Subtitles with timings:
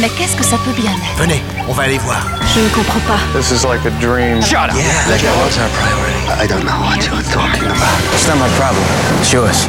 [0.00, 1.18] Mais qu'est-ce que ça peut bien être?
[1.18, 2.20] Venez, on va aller voir.
[2.54, 3.18] Je ne comprends pas.
[3.38, 4.40] This is like a dream.
[4.42, 4.76] Shut up.
[4.76, 6.42] Yeah, La carotte, our priority?
[6.42, 7.98] I don't know what you're talking about.
[8.14, 8.84] It's not my problem.
[9.20, 9.66] It's yours.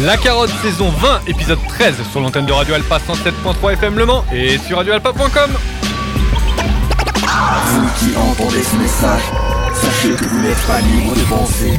[0.00, 4.24] La carotte saison 20, épisode 13 sur l'antenne de Radio Alpa 107.3 FM Le Mans
[4.32, 5.50] et sur radioalpa.com.
[7.66, 9.22] Vous qui entendez ce message,
[9.74, 11.78] sachez que vous n'êtes pas libre de penser,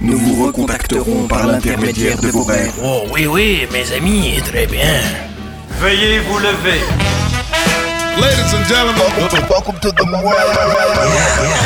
[0.00, 2.72] Nous vous recontacterons par l'intermédiaire de vos rêves.
[2.82, 5.00] Oh oui, oui, mes amis, très bien.
[5.80, 6.80] Veuillez vous lever.
[8.16, 8.94] Ladies and gentlemen,
[9.48, 10.34] welcome to the world.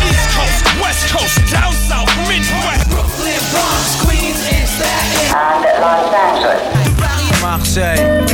[0.09, 2.89] East Coast, West Coast, down south, Midwest.
[2.91, 6.63] Brooklyn, Bronx, Queens, and Staten and Los Angeles.
[7.43, 8.33] Marseille.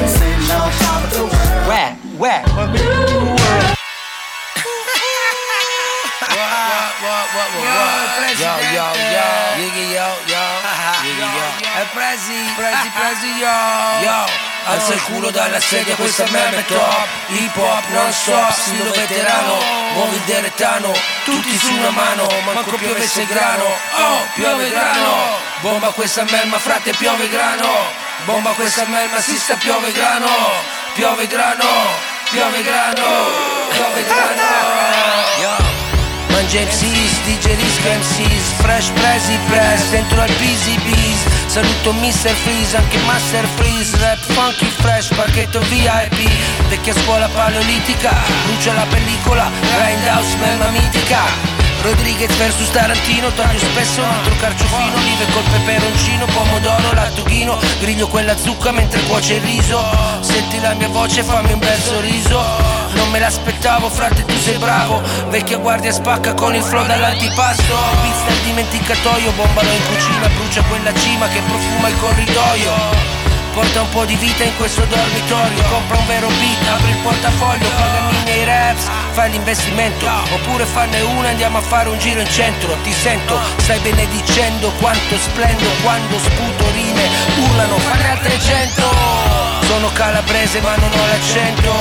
[7.38, 7.54] Where?
[7.54, 8.34] Where?
[8.38, 10.42] Yo, yo, yo, Yiggy, yo, yo,
[11.04, 11.46] Yiggy, yo.
[11.80, 13.56] E presi, presi, presi, yo,
[14.02, 14.26] yo.
[14.64, 17.06] Alza il culo dalla sedia, questa me è top.
[17.28, 19.56] Hip hop, non stop, stilo veterano.
[19.94, 20.92] Muovi il derettano,
[21.24, 22.26] tutti su una mano.
[22.52, 25.38] Manco piove se grano, oh, piove grano.
[25.60, 27.68] Bomba questa melma, frate, piove grano.
[28.24, 30.28] Bomba questa melma, si sta, piove grano.
[30.94, 31.64] Piove grano,
[32.30, 33.06] piove grano,
[33.70, 34.42] piove grano.
[35.40, 35.87] Yo
[36.30, 41.20] Mangia MCs, digerisco MCs Fresh presi press, dentro al busy bees.
[41.46, 42.34] Saluto Mr.
[42.42, 43.96] Freeze, anche Master Freeze.
[43.98, 46.30] Rap funky fresh, parchetto VIP
[46.68, 54.34] Vecchia scuola paleolitica Brucia la pellicola, grindhouse, melma mitica Rodriguez vs Tarantino, taglio spesso altro
[54.40, 59.80] carciofino, olive col peperoncino, pomodoro, lattughino, griglio quella zucca mentre cuoce il riso.
[60.20, 62.42] Senti la mia voce, fammi un bel sorriso.
[62.92, 65.00] Non me l'aspettavo, frate, tu sei bravo.
[65.28, 67.76] Vecchia guardia spacca con il flow dall'antipasto.
[68.02, 73.27] Pizza al dimenticatoio, bombalo in cucina, brucia quella cima che profuma il corridoio.
[73.58, 75.60] Porta un po' di vita in questo dormitorio.
[75.64, 80.06] Compra un vero beat, apri il portafoglio Pagami i miei raps, fai l'investimento.
[80.30, 82.76] Oppure fanne una e andiamo a fare un giro in centro.
[82.84, 87.02] Ti sento, stai benedicendo quanto splendo Quando sputo rime,
[87.48, 88.84] urlano, fanne altre cento
[89.66, 91.72] Sono calabrese ma non ho l'accento.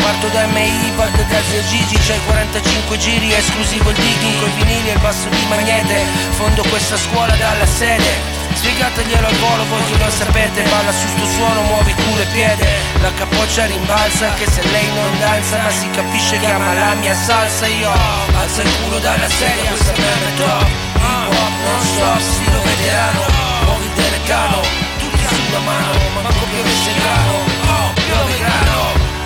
[0.00, 4.88] Parto da MI, parto da Zio Gigi C'hai 45 giri, esclusivo il digging Coi vinili
[4.88, 10.04] e il basso di magnete Fondo questa scuola dalla sede Spiegateglielo al volo, voi che
[10.04, 10.62] lo sapete?
[10.62, 12.66] Balla su sto suono, muovi culo e piede.
[13.00, 17.14] La capoccia rimbalza anche se lei non danza Ma si capisce che ama la mia
[17.14, 17.66] salsa.
[17.66, 17.90] Io
[18.36, 23.22] alzo il culo dalla sedia, questa merda è top Hip hop non stop, stilo veterano
[23.64, 24.60] Muovi il deretano,
[24.98, 27.32] tutti su una mano Manco piove se grano,
[27.72, 28.78] oh, piove grano.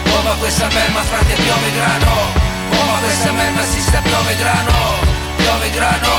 [0.05, 2.15] Bomba questa melma, frate, piove grano.
[2.71, 4.73] Bomba questa melma, si sta, piove grano.
[5.37, 6.15] Piove grano,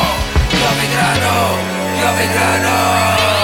[0.50, 3.43] piove grano, piove grano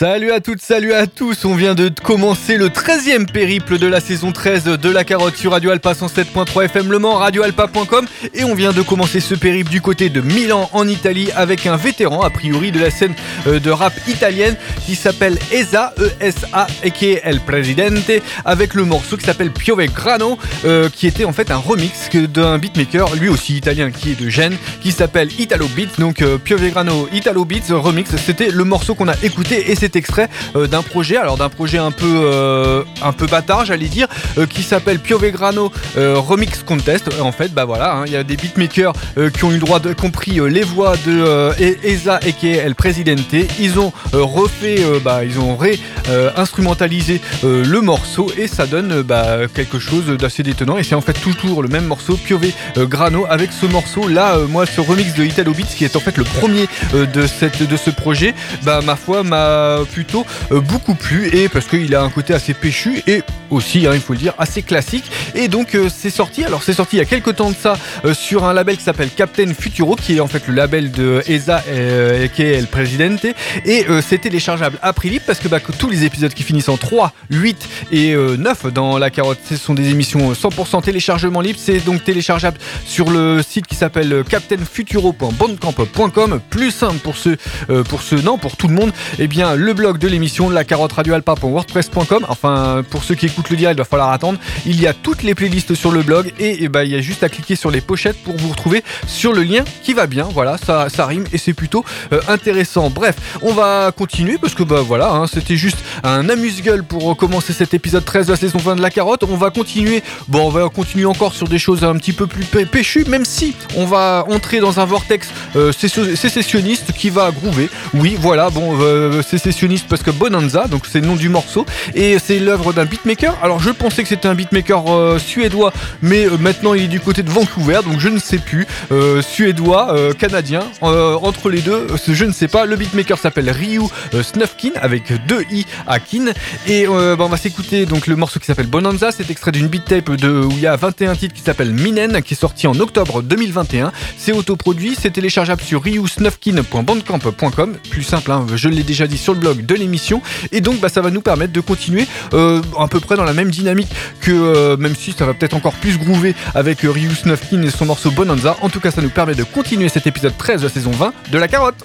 [0.00, 4.00] Salut à toutes, salut à tous, on vient de commencer le 13e périple de la
[4.00, 8.54] saison 13 de La Carotte sur Radio Alpa 107.3 FM Le Mans, radioalpa.com et on
[8.54, 12.30] vient de commencer ce périple du côté de Milan en Italie avec un vétéran a
[12.30, 13.12] priori de la scène
[13.46, 14.56] euh, de rap italienne
[14.86, 18.10] qui s'appelle Esa, E-S-A et qui est El Presidente
[18.46, 22.56] avec le morceau qui s'appelle Piove Grano euh, qui était en fait un remix d'un
[22.56, 25.98] beatmaker lui aussi italien qui est de Gênes qui s'appelle Italo Beats.
[25.98, 30.28] Donc euh, Piove Grano Italo Beats remix c'était le morceau qu'on a écouté et extrait
[30.56, 34.08] euh, d'un projet, alors d'un projet un peu euh, un peu bâtard, j'allais dire,
[34.38, 37.10] euh, qui s'appelle Piove Grano Remix Contest.
[37.20, 38.92] En fait, bah voilà, hein, il y a des beatmakers
[39.34, 41.52] qui ont eu le droit de compris les voix de
[41.84, 43.34] Esa et qui est El Presidente.
[43.58, 50.06] Ils ont refait, bah ils ont ré-instrumentalisé le morceau et ça donne bah, quelque chose
[50.06, 50.78] d'assez détonnant.
[50.78, 52.46] Et c'est en fait toujours le même morceau, Piove
[52.76, 56.16] Grano, avec ce morceau là, moi ce remix de Italo Beats qui est en fait
[56.16, 61.28] le premier de cette de ce projet, bah ma foi m'a plutôt euh, beaucoup plu
[61.34, 64.34] et parce qu'il a un côté assez péchu et aussi, hein, il faut le dire,
[64.38, 65.04] assez classique.
[65.34, 67.76] Et donc euh, c'est sorti, alors c'est sorti il y a quelques temps de ça
[68.04, 71.22] euh, sur un label qui s'appelle Captain Futuro, qui est en fait le label de
[71.26, 73.24] ESA euh, qui est El Presidente.
[73.64, 76.68] Et euh, c'est téléchargeable à prix libre parce que, bah, tous les épisodes qui finissent
[76.68, 81.40] en 3, 8 et euh, 9 dans la carotte, ce sont des émissions 100% téléchargement
[81.40, 81.60] libre.
[81.62, 86.40] C'est donc téléchargeable sur le site qui s'appelle euh, captainfuturo.bandcamp.com.
[86.50, 87.36] Plus simple pour ceux,
[87.70, 88.92] euh, pour ceux, non, pour tout le monde.
[89.18, 92.26] Eh bien, le blog de l'émission, la carotte radioalpa.wordpress.com.
[92.28, 94.38] Enfin, pour ceux qui écoutent le direct, il va falloir attendre.
[94.66, 97.22] Il y a toutes les playlists sur le blog et, ben, il y a juste
[97.22, 100.28] à cliquer sur les pochettes pour vous retrouver sur le lien qui va bien.
[100.32, 102.90] Voilà, ça, ça rime et c'est plutôt euh, intéressant.
[102.90, 107.52] Bref, on va continuer parce que bah voilà, hein, c'était juste un amuse-gueule pour commencer
[107.52, 109.24] cet épisode 13 de la saison 20 de la carotte.
[109.24, 112.44] On va continuer, bon, on va continuer encore sur des choses un petit peu plus
[112.44, 117.68] pé- péchues, même si on va entrer dans un vortex euh, sécessionniste qui va groover.
[117.94, 122.18] Oui, voilà, bon, euh, sécessionniste parce que Bonanza, donc c'est le nom du morceau, et
[122.18, 123.36] c'est l'œuvre d'un beatmaker.
[123.42, 127.00] Alors je pensais que c'était un beatmaker euh, suédois, mais euh, maintenant il est du
[127.00, 128.66] côté de Vancouver, donc je ne sais plus.
[128.90, 132.64] Euh, suédois, canadien, entre les deux, je ne sais pas.
[132.64, 133.82] Le beatmaker s'appelle Ryu
[134.22, 136.32] Snufkin avec deux i à kin,
[136.66, 139.10] et bah, on va s'écouter donc le morceau qui s'appelle Bonanza.
[139.12, 142.22] C'est extrait d'une beat tape de où il y a 21 titres qui s'appelle Minen,
[142.22, 143.92] qui est sorti en octobre 2021.
[144.16, 147.76] C'est autoproduit, c'est téléchargeable sur ryusnufkin.bandcamp.com.
[147.90, 150.22] Plus simple, hein, je l'ai déjà dit sur le blog de l'émission.
[150.52, 153.32] Et donc, bah, ça va nous permettre de continuer euh, à peu près dans la
[153.32, 157.14] même dynamique que, euh, même si ça va peut-être encore plus groover avec euh, Ryu
[157.14, 158.56] Snufkin et son morceau Bonanza.
[158.60, 161.12] En tout cas, ça nous permet de continuer cet épisode 13 de la saison 20
[161.30, 161.84] de la carotte.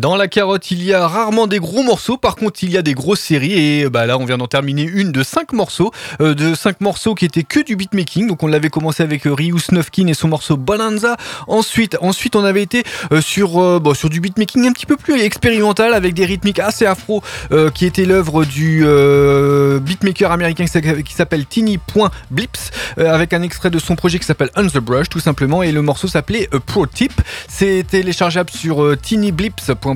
[0.00, 2.16] Dans la carotte, il y a rarement des gros morceaux.
[2.16, 3.52] Par contre, il y a des grosses séries.
[3.52, 5.90] Et bah là, on vient d'en terminer une de 5 morceaux.
[6.22, 8.26] euh, de 5 morceaux qui étaient que du beatmaking.
[8.26, 11.18] Donc, on l'avait commencé avec euh, Ryu Snufkin et son morceau Bonanza.
[11.48, 12.82] Ensuite, ensuite on avait été
[13.12, 16.86] euh, sur, bon, sur du beatmaking un petit peu plus expérimental avec des rythmiques assez
[16.86, 17.22] afro
[17.74, 18.84] qui était l'œuvre du
[19.82, 24.78] beatmaker américain qui s'appelle Tiny.blips avec un extrait de son projet qui s'appelle On the
[24.78, 25.62] Brush tout simplement.
[25.62, 27.12] Et le morceau s'appelait Pro Tip.
[27.48, 28.96] C'est téléchargeable sur euh,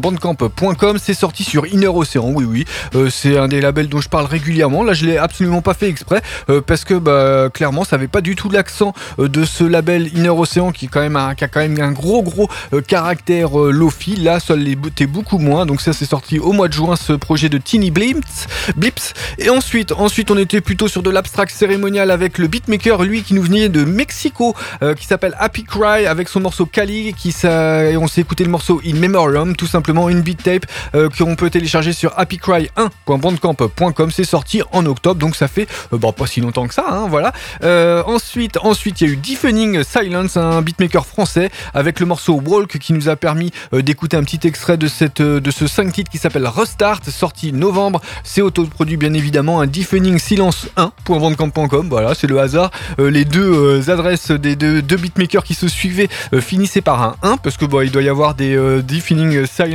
[0.00, 0.98] tinyblips.bandcamp.com.
[0.98, 2.64] C'est sorti sur Inner Ocean, oui, oui.
[2.94, 4.82] Euh, c'est un des labels dont je parle régulièrement.
[4.82, 8.20] Là, je l'ai absolument pas fait exprès euh, parce que, bah, clairement, ça avait pas
[8.20, 12.22] du tout l'accent euh, de ce label Inner Ocean qui, a quand même un gros,
[12.22, 12.48] gros
[12.86, 14.16] caractère lofi.
[14.16, 15.66] Là, ça l'était beaucoup moins.
[15.66, 18.46] Donc, ça, c'est sorti au mois de juin, ce projet de Tiny Blips.
[18.76, 19.14] Blips.
[19.38, 23.34] Et ensuite, ensuite, on était plutôt sur de l'abstract cérémonial avec le beatmaker, lui, qui
[23.34, 24.54] nous venait de Mexico,
[24.96, 28.94] qui s'appelle Happy Cry avec son morceau Kali, qui on s'est écouté le morceau In
[28.94, 34.10] Memoriam, tout simplement une beat tape euh, qu'on peut télécharger sur happycry1.bandcamp.com.
[34.10, 37.06] C'est sorti en octobre, donc ça fait euh, bon, pas si longtemps que ça, hein,
[37.08, 37.32] voilà.
[37.62, 42.40] Euh, ensuite, ensuite, il y a eu Deafening Silence, un beatmaker français, avec le morceau
[42.44, 45.92] Walk qui nous a permis euh, d'écouter un petit extrait de cette, de ce 5
[45.92, 48.00] titres qui s'appelle Restart, sorti novembre.
[48.22, 51.88] C'est autoproduit bien évidemment, un Deafening Silence 1.bandcamp.com.
[51.88, 52.70] Voilà, c'est le hasard.
[52.98, 56.08] Les deux adresses des deux, deux beatmakers qui se suivaient
[56.40, 59.73] finissaient par un 1 parce que bon, il doit y avoir des Deafening Silence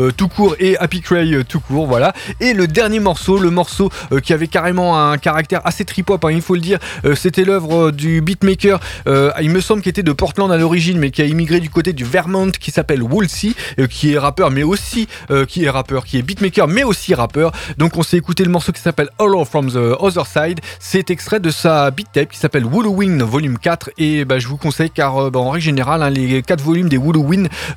[0.00, 2.12] euh, tout court et Happy Cry euh, tout court, voilà.
[2.40, 6.32] Et le dernier morceau, le morceau euh, qui avait carrément un caractère assez trip-hop, hein,
[6.32, 6.78] il faut le dire,
[7.14, 11.22] c'était l'œuvre du beatmaker, il me semble qu'il était de Portland à l'origine, mais qui
[11.22, 13.52] a immigré du côté du Vermont, qui s'appelle Woolsey,
[13.90, 15.08] qui est rappeur, mais aussi
[15.48, 17.52] qui est rappeur, qui est beatmaker, mais aussi rappeur.
[17.78, 20.60] Donc on s'est écouté le morceau qui s'appelle Hello from the Other Side.
[20.80, 24.56] C'est extrait de sa beat tape qui s'appelle Woolowin Volume 4 et bah, je vous
[24.56, 26.98] conseille car bah, en règle générale hein, les 4 volumes des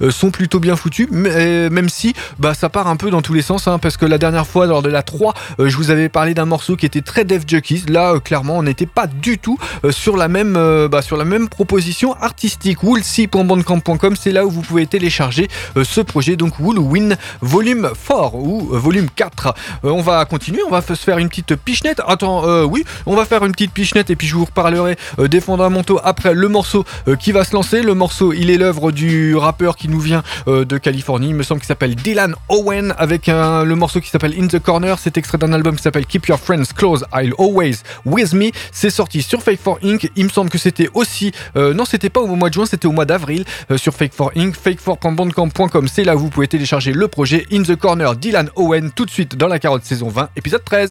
[0.02, 1.30] euh, sont plutôt bien foutus mais,
[1.60, 4.06] euh, même si bah, ça part un peu dans tous les sens hein, parce que
[4.06, 6.86] la dernière fois lors de la 3 euh, je vous avais parlé d'un morceau qui
[6.86, 9.58] était très Def Jockeys là euh, clairement on n'était pas du tout
[9.92, 10.54] sur la même
[10.90, 15.48] bah, sur la même proposition artistique woolsey.bandcamp.com c'est là où vous pouvez télécharger
[15.82, 20.82] ce projet donc Woolowin volume 4 ou volume 4 Euh, on va continuer on va
[20.82, 24.28] se faire une petite pichenette attends oui on va faire une petite pichenette et puis
[24.28, 26.84] je vous reparlerai des fondamentaux après le morceau
[27.20, 27.82] qui va se lancer.
[27.82, 31.34] Le morceau, il est l'œuvre du rappeur qui nous vient de Californie.
[31.56, 34.98] Qu'il s'appelle Dylan Owen avec le morceau qui s'appelle In the Corner.
[35.00, 38.52] C'est extrait d'un album qui s'appelle Keep Your Friends Close, I'll Always With Me.
[38.72, 40.10] C'est sorti sur Fake for Inc.
[40.16, 42.88] Il me semble que c'était aussi, euh, non, c'était pas au mois de juin, c'était
[42.88, 44.56] au mois d'avril euh, sur Fake for Inc.
[44.56, 45.88] Fake4.bandcamp.com.
[45.88, 49.12] C'est là où vous pouvez télécharger le projet In the Corner Dylan Owen tout de
[49.12, 50.90] suite dans la carotte saison 20, épisode 13.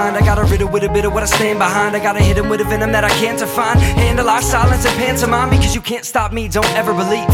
[0.00, 1.94] Mind, I gotta riddle with a bit of what I stand behind.
[1.94, 3.78] I gotta hit him with a venom that I can't define.
[4.04, 6.48] Handle our silence and pantomime because you can't stop me.
[6.48, 7.28] Don't ever believe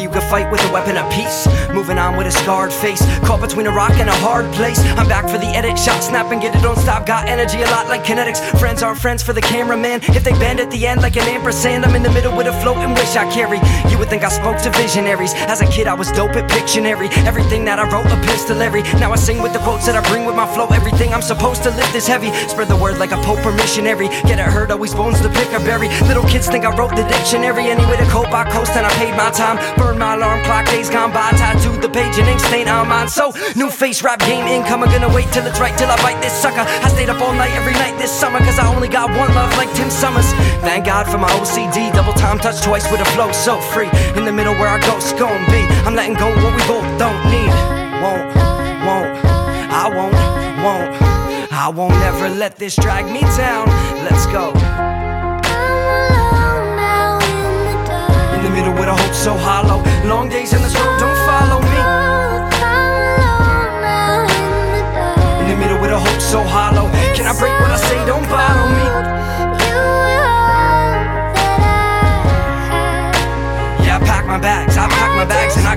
[0.00, 1.46] you can fight with a weapon of peace.
[1.72, 4.78] Moving on with a scarred face, caught between a rock and a hard place.
[4.98, 7.06] I'm back for the edit, shot, snap, and get it, don't stop.
[7.06, 8.40] Got energy a lot like kinetics.
[8.58, 10.00] Friends aren't friends for the cameraman.
[10.16, 12.52] If they bend at the end like an ampersand, I'm in the middle with a
[12.60, 13.58] floating wish I carry.
[13.90, 15.32] You would think I spoke to visionaries.
[15.34, 17.08] As a kid, I was dope at Pictionary.
[17.26, 18.82] Everything that I wrote, epistolary.
[19.00, 20.66] Now I sing with the quotes that I bring with my flow.
[20.68, 22.32] Everything I'm supposed to lift is heavy.
[22.48, 24.08] Spread the word like a pope or missionary.
[24.28, 25.88] Get it heard, always bones to pick or bury.
[26.06, 27.64] Little kids think I wrote the dictionary.
[27.70, 29.56] Any way to cope, I coast and I paid my time.
[29.76, 31.30] Burn my alarm clock, days gone by.
[31.32, 33.08] Tattooed the page and ink stain on mine.
[33.08, 34.82] So, new face rap game income.
[34.82, 36.66] I'm gonna wait till it's right till I bite this sucker.
[36.66, 39.56] I stayed up all night every night this summer, cause I only got one love
[39.56, 40.28] like Tim Summers.
[40.66, 41.92] Thank God for my OCD.
[41.92, 43.90] Double time touch twice with a flow so free.
[44.16, 45.62] In the middle where our ghosts gon' be.
[45.86, 47.52] I'm letting go what we both don't need.
[48.02, 48.28] Won't,
[48.84, 49.14] won't,
[49.70, 50.14] I won't,
[50.64, 51.08] won't.
[51.52, 53.66] I won't ever let this drag me down.
[54.04, 54.52] Let's go.
[58.58, 59.84] The middle with a hope so hollow.
[60.02, 61.78] Long days in this road don't follow me.
[65.42, 66.90] In the middle with a hope so hollow.
[67.14, 68.04] Can I break what I say?
[68.04, 68.82] Don't bottle me.
[73.86, 74.76] Yeah, I pack my bags.
[74.76, 75.67] I pack my bags and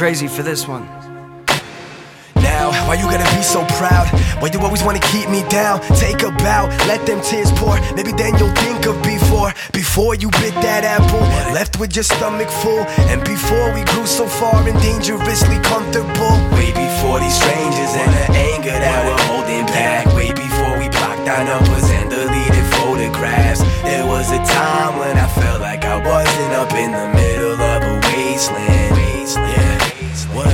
[0.00, 0.88] crazy for this one.
[2.36, 4.08] Now, why you gotta be so proud?
[4.40, 5.76] Why you always wanna keep me down?
[6.00, 7.76] Take a bow, let them tears pour.
[7.92, 9.52] Maybe then you'll think of before.
[9.76, 11.20] Before you bit that apple,
[11.52, 12.80] left with your stomach full.
[13.12, 16.32] And before we grew so far and dangerously comfortable.
[16.56, 18.24] Way before these strangers and the
[18.56, 20.08] anger that we're holding back.
[20.16, 23.60] Way before we blocked our numbers and deleted photographs.
[23.84, 27.80] There was a time when I felt like I wasn't up in the middle of
[27.84, 28.96] a wasteland.
[29.36, 29.69] Yeah.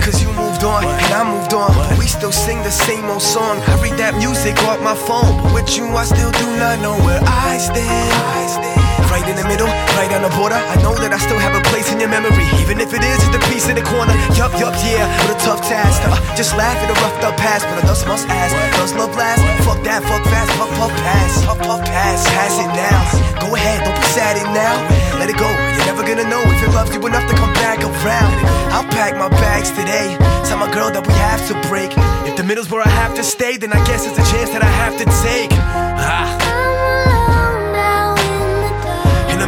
[0.05, 1.75] Cause you moved on and I moved on.
[1.75, 3.61] But we still sing the same old song.
[3.67, 5.43] I read that music off my phone.
[5.43, 8.76] But with you, I still do not know where I stand.
[9.17, 10.61] Right in the middle, right on the border.
[10.61, 12.45] I know that I still have a place in your memory.
[12.61, 14.13] Even if it is just a piece in the corner.
[14.37, 16.05] Yup, yup, yeah, but a tough task.
[16.05, 17.65] Uh, just laugh at a roughed up past.
[17.65, 19.41] But I just must ask, does love last?
[19.65, 21.33] Fuck that, fuck fast, puff, puff, pass.
[21.49, 23.01] Puff, puff, pass, pass it now.
[23.41, 24.77] Go ahead, don't be sad it now.
[25.17, 27.81] Let it go, you're never gonna know if it loves you enough to come back
[27.81, 28.37] around.
[28.69, 30.13] I'll pack my bags today.
[30.45, 31.89] Tell my girl that we have to break.
[32.29, 34.61] If the middle's where I have to stay, then I guess it's a chance that
[34.61, 35.57] I have to take.
[36.05, 36.76] Ah.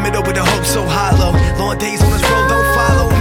[0.09, 1.37] Middle with the hope so hollow.
[1.59, 3.18] Long days on this road, don't follow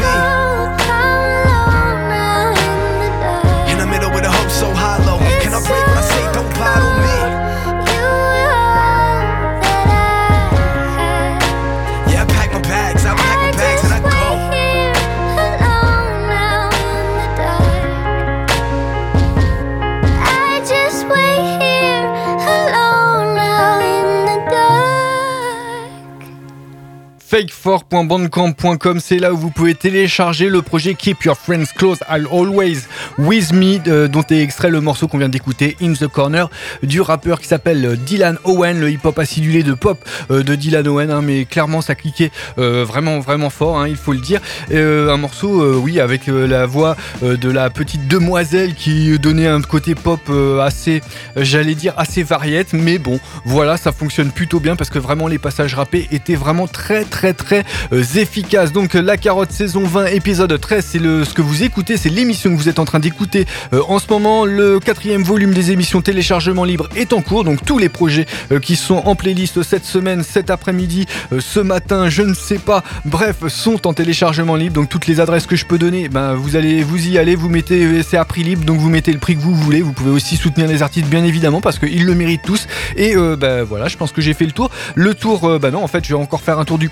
[27.37, 32.79] fake4.bandcamp.com, c'est là où vous pouvez télécharger le projet Keep Your Friends Close, I'll Always
[33.19, 36.49] With Me, euh, dont est extrait le morceau qu'on vient d'écouter, In the Corner,
[36.81, 39.99] du rappeur qui s'appelle Dylan Owen, le hip-hop acidulé de pop
[40.31, 43.97] euh, de Dylan Owen, hein, mais clairement ça cliquait euh, vraiment vraiment fort, hein, il
[43.97, 44.41] faut le dire.
[44.71, 49.17] Euh, un morceau, euh, oui, avec euh, la voix euh, de la petite demoiselle qui
[49.19, 51.01] donnait un côté pop euh, assez,
[51.37, 55.27] euh, j'allais dire assez variette, mais bon, voilà, ça fonctionne plutôt bien parce que vraiment
[55.27, 57.63] les passages rappés étaient vraiment très très très
[57.93, 58.71] euh, efficace.
[58.71, 62.55] Donc la carotte saison 20 épisode 13, c'est ce que vous écoutez, c'est l'émission que
[62.55, 64.45] vous êtes en train d'écouter euh, en ce moment.
[64.45, 68.59] Le quatrième volume des émissions téléchargement libre est en cours, donc tous les projets euh,
[68.59, 72.83] qui sont en playlist cette semaine, cet après-midi, euh, ce matin, je ne sais pas,
[73.05, 74.75] bref, sont en téléchargement libre.
[74.75, 77.49] Donc toutes les adresses que je peux donner, ben vous allez, vous y allez, vous
[77.49, 79.81] mettez, euh, c'est à prix libre, donc vous mettez le prix que vous voulez.
[79.81, 82.67] Vous pouvez aussi soutenir les artistes, bien évidemment, parce qu'ils le méritent tous.
[82.95, 84.69] Et euh, ben voilà, je pense que j'ai fait le tour.
[84.95, 86.89] Le tour, euh, bah non, en fait, je vais encore faire un tour du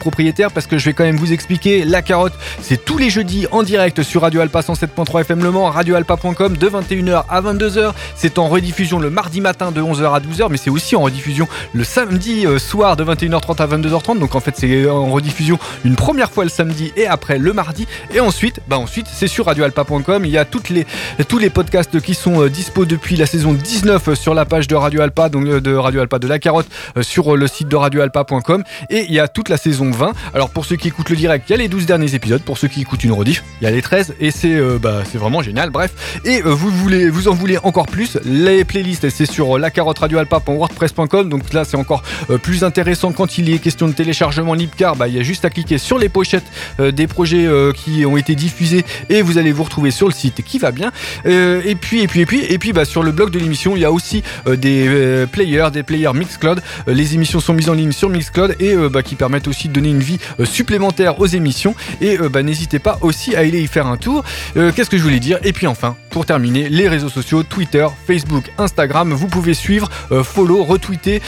[0.53, 1.83] parce que je vais quand même vous expliquer.
[1.83, 5.69] La carotte, c'est tous les jeudis en direct sur Radio Alpa 107.3 FM Le Mans,
[5.69, 7.93] radioalpa.com de 21h à 22h.
[8.15, 11.47] C'est en rediffusion le mardi matin de 11h à 12h, mais c'est aussi en rediffusion
[11.73, 14.19] le samedi euh, soir de 21h30 à 22h30.
[14.19, 17.87] Donc en fait, c'est en rediffusion une première fois le samedi et après le mardi.
[18.13, 20.25] Et ensuite, bah ensuite, c'est sur radioalpa.com.
[20.25, 20.85] Il y a toutes les,
[21.27, 24.75] tous les podcasts qui sont euh, dispo depuis la saison 19 sur la page de
[24.75, 27.67] Radio Alpa, donc euh, de Radio Alpa de la carotte euh, sur euh, le site
[27.67, 28.63] de radioalpa.com.
[28.89, 30.04] Et il y a toute la saison 20.
[30.33, 32.41] Alors pour ceux qui écoutent le direct, il y a les 12 derniers épisodes.
[32.41, 35.03] Pour ceux qui écoutent une rediff, il y a les 13 et c'est euh, bah,
[35.09, 35.69] c'est vraiment génial.
[35.69, 38.17] Bref, et euh, vous voulez, vous en voulez encore plus?
[38.25, 41.29] Les playlists, c'est sur euh, la carotte radioalpa.wordpress.com.
[41.29, 42.03] Donc là, c'est encore
[42.41, 45.45] plus intéressant quand il est question de téléchargement libre car bah, il y a juste
[45.45, 46.45] à cliquer sur les pochettes
[46.79, 50.59] des projets qui ont été diffusés et vous allez vous retrouver sur le site qui
[50.59, 50.91] va bien.
[51.25, 53.81] Et puis et puis et puis et puis bah, sur le blog de l'émission, il
[53.81, 56.61] y a aussi des players, des players Mixcloud.
[56.87, 59.89] Les émissions sont mises en ligne sur Mixcloud et bah, qui permettent aussi de donner
[59.89, 61.75] une vie euh, supplémentaire aux émissions.
[62.01, 64.23] Et euh, bah, n'hésitez pas aussi à aller y faire un tour.
[64.57, 65.39] Euh, Qu'est-ce que je voulais dire?
[65.43, 69.13] Et puis enfin, pour terminer, les réseaux sociaux Twitter, Facebook, Instagram.
[69.13, 69.89] Vous pouvez suivre,
[70.23, 71.21] follow, retweeter,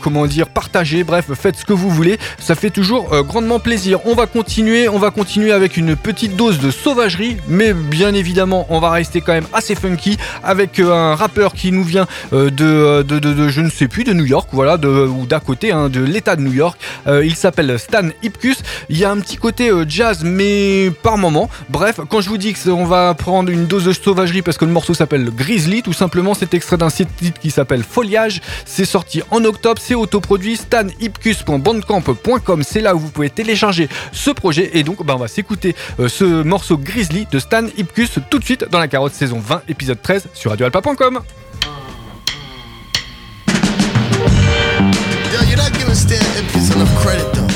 [0.00, 1.04] comment dire, partager.
[1.04, 2.18] Bref, faites ce que vous voulez.
[2.38, 4.00] Ça fait toujours grandement plaisir.
[4.06, 4.88] On va continuer.
[4.88, 9.20] On va continuer avec une petite dose de sauvagerie, mais bien évidemment, on va rester
[9.20, 13.04] quand même assez funky avec un rappeur qui nous vient de,
[13.48, 16.36] je ne sais plus, de New York, voilà, de, ou d'à côté, hein, de l'État
[16.36, 16.78] de New York.
[17.06, 18.58] Il s'appelle Stan Ipkus.
[18.88, 21.50] Il y a un petit côté euh, jazz, mais par moment.
[21.68, 24.72] Bref, quand je vous dis qu'on va prendre une dose de sauvagerie parce que le
[24.72, 27.08] morceau s'appelle Grizzly, tout simplement, c'est extrait d'un site
[27.40, 28.40] qui s'appelle Foliage.
[28.64, 30.56] C'est sorti en octobre, c'est autoproduit.
[30.56, 34.70] StanIpkus.bandcamp.com, c'est là où vous pouvez télécharger ce projet.
[34.74, 38.44] Et donc, bah, on va s'écouter euh, ce morceau Grizzly de Stan Ipkus tout de
[38.44, 41.20] suite dans la carotte saison 20, épisode 13 sur radioalpa.com.
[46.72, 47.46] Ipkiss enough credit, though.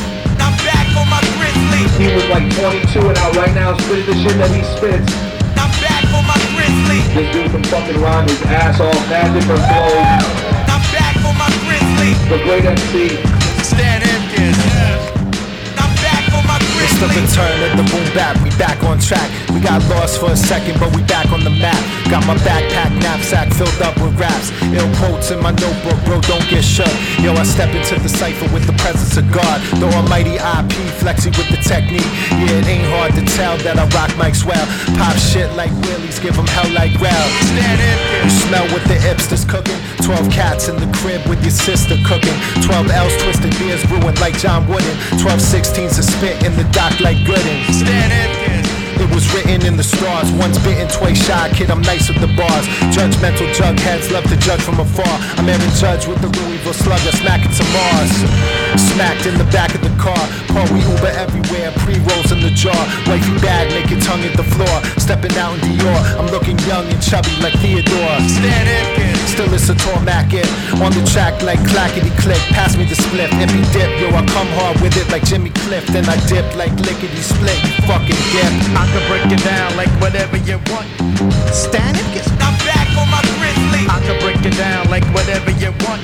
[0.44, 2.04] I'm back on my grizzly.
[2.04, 5.12] He was like 22 and out right now spitting the shit that he spits.
[5.56, 7.00] I'm back on my grizzly.
[7.14, 10.56] This dude can fucking rhyme his ass off, mad different flows.
[10.68, 12.12] I'm back on my grizzly.
[12.28, 13.35] The great MC.
[16.82, 18.36] It's the return of the boom bap.
[18.42, 19.28] We back on track.
[19.52, 21.78] We got lost for a second, but we back on the map.
[22.10, 24.52] Got my backpack knapsack filled up with raps.
[24.74, 26.20] Ill quotes in my notebook, bro.
[26.22, 26.92] Don't get shook.
[27.20, 29.60] Yo, I step into the cipher with the presence of God.
[29.80, 32.10] The almighty IP, flexy with the technique.
[32.30, 34.66] Yeah, it ain't hard to tell that I rock mics well.
[34.98, 37.26] Pop shit like wheelies, give 'em hell like well.
[38.24, 39.75] You smell what the hipsters cooking.
[40.06, 42.38] 12 cats in the crib with your sister cooking.
[42.62, 44.96] 12 L's twisted beers brewing like John Wooden.
[45.18, 47.74] 12 16s of spit in the dock like Gooden.
[47.74, 48.45] Stan Hipkins.
[48.96, 50.32] It was written in the stars.
[50.32, 51.50] Once bitten, twice shy.
[51.52, 52.66] Kid, I'm nice with the bars.
[52.96, 55.16] Judgmental jug heads love to judge from afar.
[55.36, 58.12] I'm Aaron Judge with the Louisville Slugger, smacking some Mars.
[58.92, 60.18] Smacked in the back of the car.
[60.48, 61.72] Paul, we Uber everywhere.
[61.84, 62.76] Pre rolls in the jar.
[63.06, 64.76] Wifey bag, naked tongue hit the floor.
[64.96, 66.00] Stepping out in Dior.
[66.18, 68.16] I'm looking young and chubby like Theodore.
[68.24, 69.16] Stan Hipkins.
[69.36, 70.48] Still it's a tall Mac in
[70.80, 74.48] On the track like clackety click Pass me the split, Nippy dip Yo, I come
[74.56, 78.54] hard with it like Jimmy Cliff Then I dip like lickety split You fucking dip
[78.72, 80.86] I can break it down like whatever you want.
[81.52, 83.82] Stan Ipkiss I'm back on my grizzly.
[83.88, 86.00] I can break it down like whatever you want.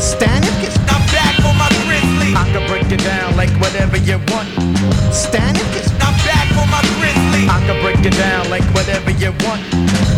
[0.00, 2.32] Stan Ipkiss I'm back on my grizzly.
[2.34, 4.48] I can break it down like whatever you want.
[5.12, 7.44] Stan Ipkiss I'm back on my grizzly.
[7.48, 9.60] I can break it down like whatever you want.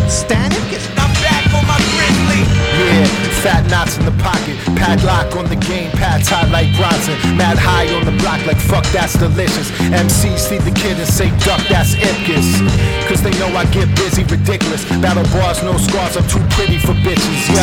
[0.09, 2.22] Stan Ipkiss I'm back on my grizzly.
[2.33, 3.05] Yeah,
[3.45, 7.85] fat knots in the pocket Padlock on the game, pad tied like Bronson Mad high
[7.93, 11.93] on the block like fuck that's delicious MCs see the kid and say duck that's
[11.95, 12.65] Ipkiss
[13.07, 16.97] Cause they know I get busy, ridiculous Battle bars, no scars, I'm too pretty for
[17.05, 17.61] bitches, yo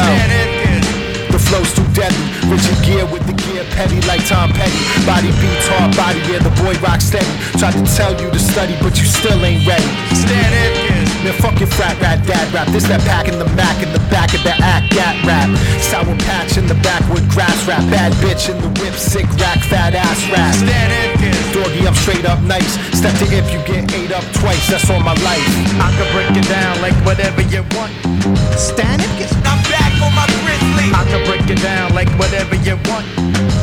[1.34, 2.26] The flow's too deadly.
[2.50, 4.78] Richard gear with the gear, petty like Tom Petty.
[5.06, 7.30] Body beats hard, body, yeah, the boy rock steady.
[7.54, 9.86] Tried to tell you to study, but you still ain't ready.
[10.10, 10.99] Stan Hipkins.
[11.20, 12.68] Man, fuck your frat rat dad rap.
[12.72, 15.52] This that pack in the Mac in the back of the act gat rap.
[15.84, 17.84] Sour patch in the backwood grass rap.
[17.92, 20.56] Bad bitch in the whip, sick rack, fat ass rap.
[20.56, 21.36] Stan Hipkins.
[21.52, 22.80] Doggy, I'm straight up nice.
[22.96, 25.44] Step to if you get ate up twice, that's all my life.
[25.76, 27.92] I can break it down like whatever you want.
[28.56, 30.88] Stan Ipkiss, I'm back on my grizzly.
[30.96, 33.04] I can break it down like whatever you want.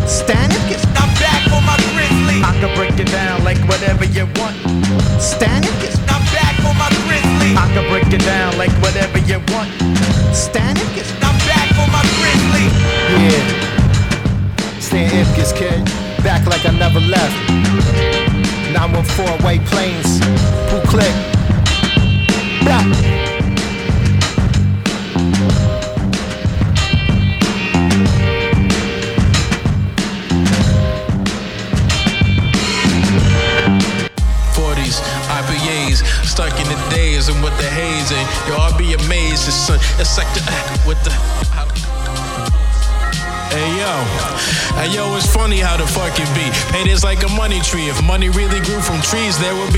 [0.06, 2.38] Stan Ipkiss, I'm back on my grizzly.
[2.46, 4.54] I can break it down like whatever you want.
[5.18, 5.77] Static is
[19.18, 19.58] four way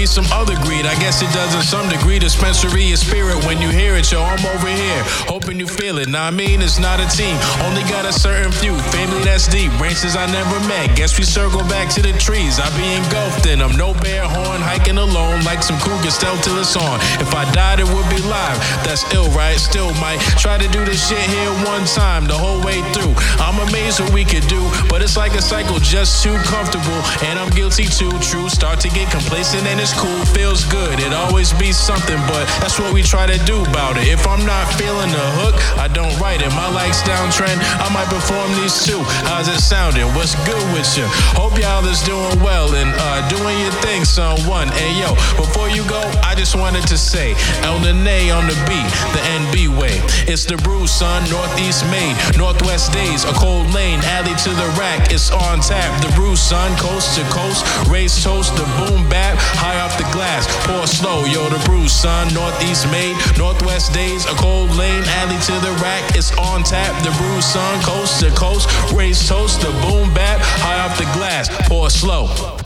[0.09, 0.85] some other greed.
[0.85, 2.17] I guess it does in some degree.
[2.17, 4.23] Dispensary is spirit when you hear it, yo.
[4.23, 5.03] I'm over here,
[5.49, 6.07] hoping you feel it.
[6.07, 7.35] Now I mean, it's not a team,
[7.65, 8.77] only got a certain few.
[8.93, 10.95] Family that's deep, branches I never met.
[10.95, 12.59] Guess we circle back to the trees.
[12.59, 13.73] I be engulfed in them.
[13.73, 16.13] No bear horn, hiking alone like some cougars.
[16.13, 16.99] Stealth till it's on.
[17.17, 18.59] If I died, it would be live.
[18.85, 19.57] That's ill, right?
[19.57, 23.17] Still might try to do this shit here one time the whole way through.
[23.41, 27.01] I'm amazed what we could do, but it's like a cycle just too comfortable.
[27.25, 28.49] And I'm guilty too, true.
[28.49, 30.99] Start to get complacent and it's cool, feels good.
[30.99, 34.05] It always be something, but that's what we try to do about it.
[34.05, 36.51] If I'm not feeling the hook, I don't write it.
[36.51, 38.99] My likes downtrend, I might perform these too.
[39.27, 40.07] How's it sounding?
[40.15, 41.07] What's good with you?
[41.39, 44.35] Hope y'all is doing well and uh, doing your thing, son.
[44.49, 48.57] One, hey yo, before you go, I just wanted to say, El Nene on the
[48.67, 50.01] beat, the NB way.
[50.25, 51.23] It's the brew, son.
[51.29, 55.11] Northeast made, Northwest days, a cold lane, alley to the rack.
[55.11, 55.89] It's on tap.
[56.01, 57.65] The brew, son, coast to coast.
[57.87, 60.49] Race toast, the boom bap, high off the glass.
[60.65, 62.33] Pour slow, yo, the brew, son.
[62.33, 66.15] Northeast made, Northwest days, a cold lane, alley to the rack.
[66.15, 67.03] It's on tap.
[67.03, 68.69] The brew, son, coast to coast.
[68.93, 71.49] raise toast, the boom bap, high off the glass.
[71.67, 72.58] Pour slow.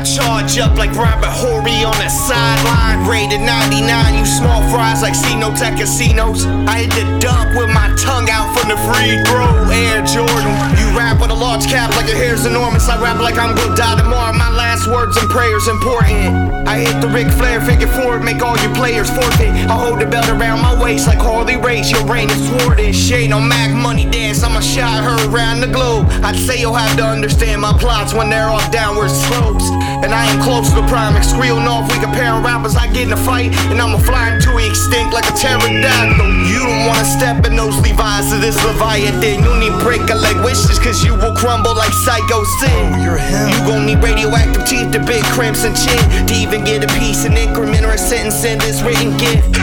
[0.00, 3.04] I charge up like Robert Horry on the sideline.
[3.06, 3.84] Rated 99,
[4.16, 5.12] you small fries like
[5.60, 6.46] Tech casinos.
[6.46, 9.68] I hit the dunk with my tongue out from the free throw.
[9.68, 10.56] Air Jordan.
[10.80, 12.88] You rap with a large cap like your hair's enormous.
[12.88, 14.32] I rap like I'm gonna die tomorrow.
[14.32, 16.64] My last words and prayers important.
[16.66, 19.52] I hit the Ric Flair figure four, make all your players forfeit.
[19.68, 21.90] I hold the belt around my waist like Harley Race.
[21.90, 22.94] Your reign is thwarted.
[22.94, 24.42] Shade on Mac Money Dance.
[24.42, 26.06] I'ma shot her around the globe.
[26.24, 29.68] I'd say you'll have to understand my plots when they're off downward slopes.
[30.02, 31.14] And I am close to the prime.
[31.22, 32.76] Squealing off, we comparing rappers.
[32.76, 36.28] I get in a fight, and I'ma fly into extinct like a pterodactyl.
[36.48, 39.44] You don't wanna step in those Levi's of this Leviathan.
[39.44, 42.94] You need break a leg wishes, cause you will crumble like Psycho Sin.
[42.96, 47.24] Oh, you gon' need radioactive teeth to big crimson chin to even get a piece,
[47.24, 49.56] an increment, or a sentence in this written gift.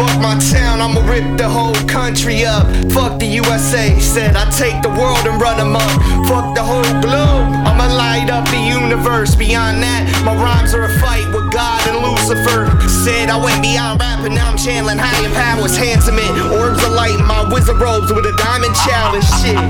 [0.00, 2.64] Fuck my town, I'ma rip the whole country up.
[2.90, 5.92] Fuck the USA, said I take the world and run them up.
[6.24, 9.34] Fuck the whole globe, I'ma light up the universe.
[9.36, 12.72] Beyond that, my rhymes are a fight with God and Lucifer.
[13.04, 15.76] Said I went beyond rapping, now I'm channeling higher powers.
[15.76, 19.28] Hands of it, orbs of light, my wizard robes with a diamond chalice.
[19.44, 19.60] Shit,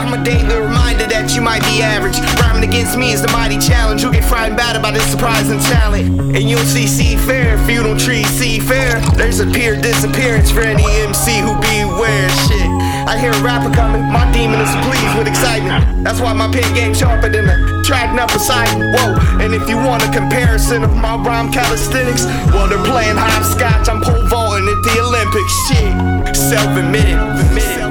[0.00, 2.16] I'm a daily reminder that you might be average.
[2.40, 4.00] Rhyming against me is the mighty challenge.
[4.00, 6.20] You'll get frightened bad by this surprising talent.
[6.36, 9.00] And you'll see seafair if you don't treat seafair.
[9.16, 12.28] There's a peer disappearance for any MC who beware.
[12.46, 12.68] Shit,
[13.06, 16.04] I hear a rapper coming, my demon is pleased with excitement.
[16.04, 18.92] That's why my pen game sharper than a track up Poseidon.
[18.92, 23.88] Whoa, and if you want a comparison of my rhyme calisthenics, well, they're playing hopscotch.
[23.88, 25.52] I'm pole vaulting at the Olympics.
[25.68, 27.83] Shit, self admitted.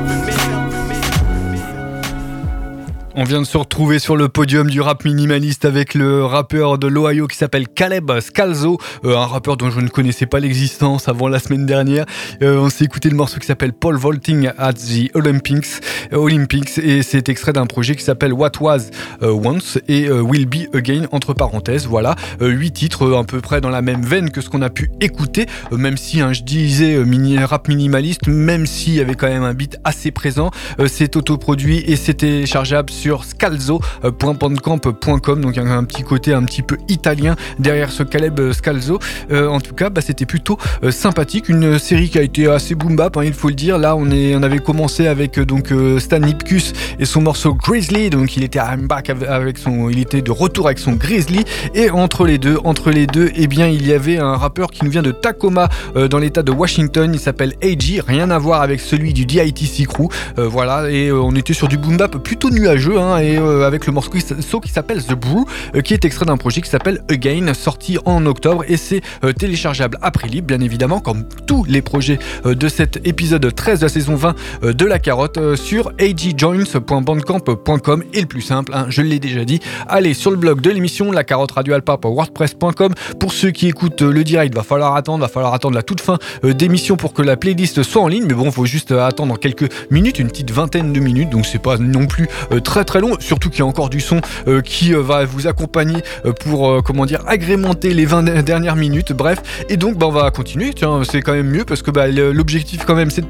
[3.16, 6.88] On vient de se retrouver sur le podium du rap minimaliste avec le rappeur de
[6.88, 11.28] l'Ohio qui s'appelle Caleb Scalzo, euh, un rappeur dont je ne connaissais pas l'existence avant
[11.28, 12.06] la semaine dernière.
[12.42, 15.68] Euh, on s'est écouté le morceau qui s'appelle Paul Vaulting at the Olympics,
[16.12, 18.90] euh, Olympics et c'est extrait d'un projet qui s'appelle What Was
[19.22, 21.86] Once et Will Be Again entre parenthèses.
[21.86, 24.90] Voilà, huit titres à peu près dans la même veine que ce qu'on a pu
[25.02, 26.98] écouter, même si hein, je disais
[27.46, 30.50] rap minimaliste, même s'il y avait quand même un beat assez présent.
[30.88, 35.42] C'est autoproduit et c'est téléchargeable sur scalzo.bandcamp.com.
[35.42, 39.00] Donc un petit côté un petit peu italien derrière ce Caleb Scalzo.
[39.32, 41.50] Euh, en tout cas, bah, c'était plutôt euh, sympathique.
[41.50, 43.78] Une série qui a été assez boom bap, hein, il faut le dire.
[43.78, 48.10] Là, on, est, on avait commencé avec euh, donc Stan Lipkus et son morceau Grizzly.
[48.10, 51.44] Donc il était I'm back avec son, il était de retour avec son Grizzly.
[51.74, 54.86] Et entre les deux, entre les deux, eh bien, il y avait un rappeur qui
[54.86, 55.70] nous vient de Tacoma
[56.10, 57.12] dans l'état de Washington.
[57.14, 58.02] Il s'appelle AG.
[58.06, 60.10] Rien à voir avec celui du DITC Crew.
[60.38, 60.90] voilà.
[60.90, 64.72] Et on était sur du boom bap plutôt nuageux, hein, et avec le morceau qui
[64.72, 65.46] s'appelle The Brew,
[65.84, 69.98] qui est extrait d'un projet qui s'appelle Again, sorti en octobre et c'est euh, téléchargeable
[70.14, 73.90] prix libre, bien évidemment, comme tous les projets euh, de cet épisode 13 de la
[73.90, 79.20] saison 20 euh, de la carotte sur agjoins.bandcamp.com et le plus simple, hein, je l'ai
[79.20, 82.94] déjà dit, allez sur le blog de l'émission, la carotte radio wordpress.com.
[83.20, 86.18] Pour ceux qui écoutent le direct, va falloir attendre, va falloir attendre la toute fin
[86.44, 90.20] d'émission pour que la playlist soit en ligne, mais bon, faut juste attendre quelques minutes,
[90.20, 92.28] une petite vingtaine de minutes, donc c'est pas non plus
[92.64, 94.22] très très long, surtout qu'il y a encore du son
[94.64, 96.04] qui va vous accompagner
[96.42, 99.14] pour comment dire agrémenter les 20 dernières minutes.
[99.14, 100.74] Bref, et donc bah, on va continuer.
[100.74, 103.24] Tiens, c'est quand même mieux parce que bah, l'objectif quand même c'est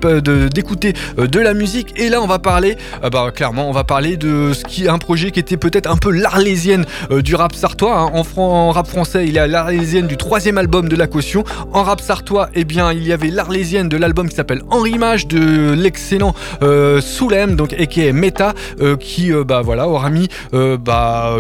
[0.54, 2.00] d'écouter de, de, la musique.
[2.00, 4.90] Et là, on va parler, euh, bah, clairement, on va parler de ce qui est
[4.90, 7.98] un projet qui était peut-être un peu l'arlésienne euh, du rap sartois.
[7.98, 8.12] Hein.
[8.14, 11.44] En, en, rap français, il y a l'arlésienne du troisième album de la caution.
[11.72, 15.28] En rap sartois, eh bien, il y avait l'arlésienne de l'album qui s'appelle Henri Mage
[15.28, 21.38] de l'excellent euh, Soulem, donc aka Meta, euh, qui bah voilà aura mis bah,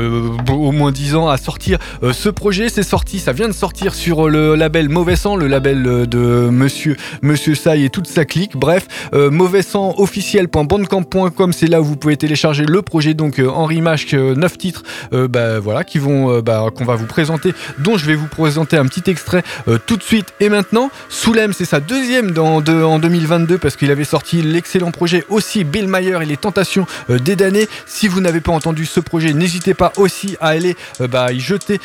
[0.50, 1.80] au moins 10 ans à sortir
[2.12, 2.70] ce projet.
[2.70, 6.98] C'est sorti, ça vient de sortir sur le label Mauvais Sang, le label de Monsieur
[7.22, 8.58] Monsieur Sai et toute sa clique.
[8.58, 13.50] Bref, euh, Mauvais Sang officiel.bandcamp.com, c'est là où vous pouvez télécharger le projet donc euh,
[13.50, 14.84] Henri Mash, 9 titres,
[15.14, 18.78] euh, bah, voilà, qui vont, bah, qu'on va vous présenter, dont je vais vous présenter
[18.78, 19.44] un petit extrait
[19.86, 20.90] tout de suite et maintenant.
[21.10, 25.88] Soulem, c'est sa deuxième dans, en 2022 parce qu'il avait sorti l'excellent projet aussi Bill
[25.88, 27.68] Mayer et les Tentations des damnés.
[27.94, 31.80] Si vous n'avez pas entendu ce projet, n'hésitez pas aussi à aller bah, y jeter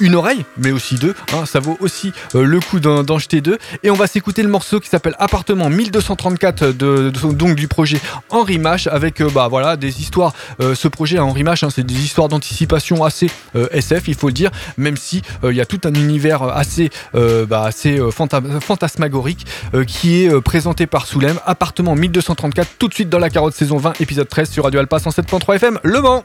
[0.00, 1.14] une oreille, mais aussi deux.
[1.32, 3.58] Hein, ça vaut aussi euh, le coup d'en jeter deux.
[3.82, 7.12] Et on va s'écouter le morceau qui s'appelle Appartement 1234 de,
[7.54, 8.00] du projet
[8.30, 10.32] Henri Mash avec euh, bah voilà des histoires.
[10.60, 14.28] Euh, ce projet à Henri Mash, hein, c'est des histoires d'anticipation assez SF, il faut
[14.28, 19.46] le dire, même si il y a tout un univers assez bah, assez fantasmagorique
[19.86, 21.38] qui est présenté par Soulem.
[21.46, 24.98] Appartement 1234 tout de suite dans la carotte saison 20 épisode 13 sur Radio Alpha
[24.98, 26.24] 107.3 FM Le Mans.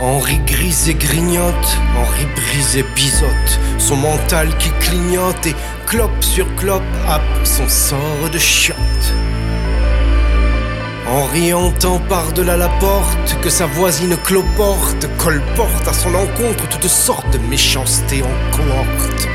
[0.00, 1.52] Henri grise et grignote,
[1.96, 3.28] Henri brise et bisote,
[3.78, 5.54] son mental qui clignote et
[5.86, 8.76] clope sur clope à son sort de chiotte.
[11.16, 17.30] Henri entend par-delà la porte que sa voisine cloporte colporte à son encontre toutes sortes
[17.32, 19.26] de méchancetés en cohorte.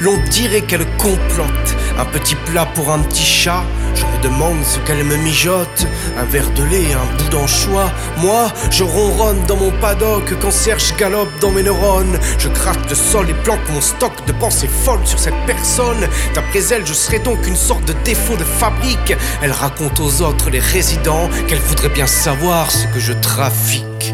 [0.00, 3.64] L'on dirait qu'elle complote un petit plat pour un petit chat.
[3.94, 5.86] Je me demande ce qu'elle me mijote.
[6.18, 7.92] Un verre de lait, un bout d'anchois.
[8.18, 12.18] Moi, je ronronne dans mon paddock quand Serge galope dans mes neurones.
[12.38, 16.08] Je gratte le sol et planque mon stock de pensées folles sur cette personne.
[16.34, 19.14] D'après elle, je serais donc une sorte de défaut de fabrique.
[19.42, 24.13] Elle raconte aux autres, les résidents, qu'elle voudrait bien savoir ce que je trafique.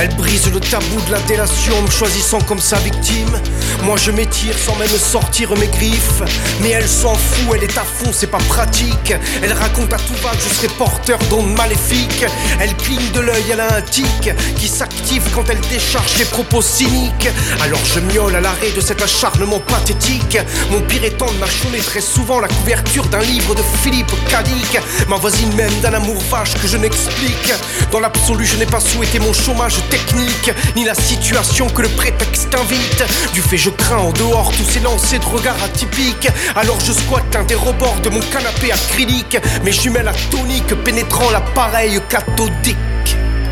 [0.00, 3.38] Elle brise le tabou de la délation, me choisissant comme sa victime.
[3.82, 6.22] Moi je m'étire sans même sortir mes griffes.
[6.62, 9.12] Mais elle s'en fout, elle est à fond, c'est pas pratique.
[9.42, 12.24] Elle raconte à tout va que je serai porteur d'ondes maléfiques.
[12.58, 16.62] Elle cligne de l'œil, elle a un tic qui s'active quand elle décharge ses propos
[16.62, 17.28] cyniques.
[17.60, 20.38] Alors je miaule à l'arrêt de cet acharnement pathétique.
[20.70, 24.78] Mon pire étant de mâchonner très souvent la couverture d'un livre de Philippe Cadic.
[25.08, 27.52] Ma voisine même d'un amour vache que je n'explique.
[27.92, 32.54] Dans l'absolu, je n'ai pas souhaité mon chômage technique, ni la situation que le prétexte
[32.54, 33.04] invite.
[33.34, 36.28] Du fait, je crains en dehors tous ces lancers de regards atypiques.
[36.56, 42.00] Alors je squatte un des rebords de mon canapé acrylique, mes jumelles atoniques pénétrant l'appareil
[42.08, 42.76] cathodique.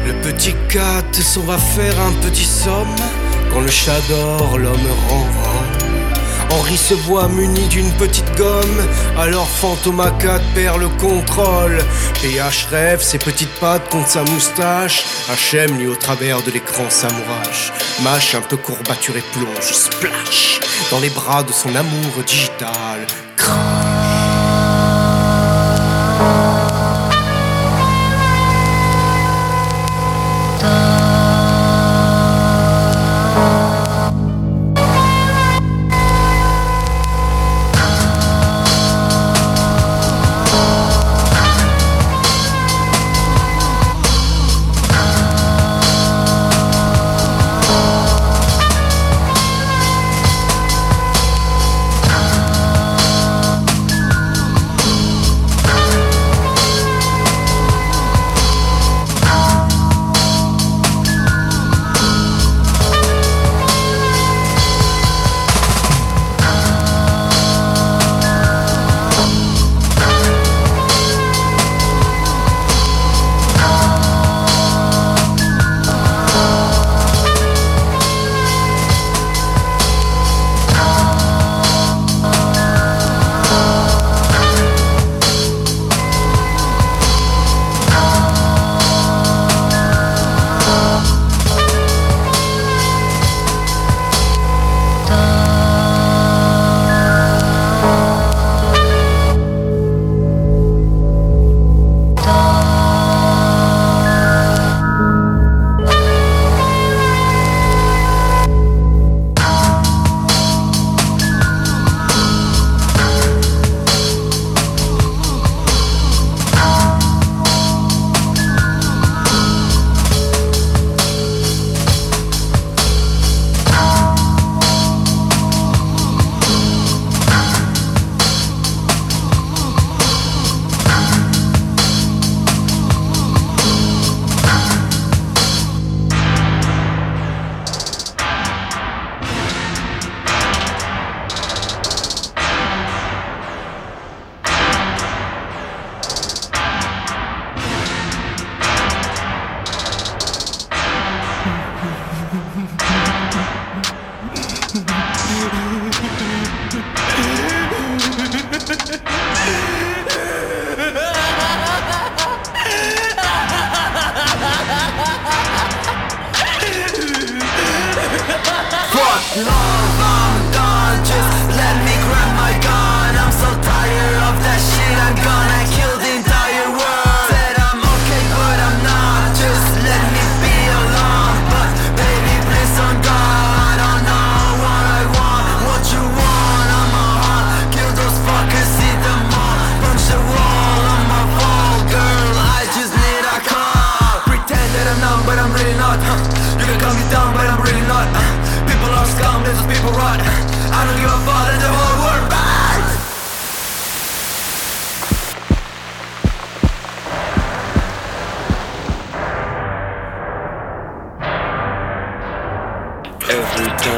[0.06, 2.96] Le petit cat s'en va faire un petit somme
[3.52, 5.26] quand le chat dort, l'homme rend
[6.50, 8.86] Henri se voit muni d'une petite gomme,
[9.18, 11.78] alors Fantôme 4 perd le contrôle.
[12.22, 15.04] PH rêve ses petites pattes contre sa moustache.
[15.28, 17.72] HM lui au travers de l'écran s'amourage.
[18.02, 23.06] Mâche un peu courbaturé plonge, splash, dans les bras de son amour digital.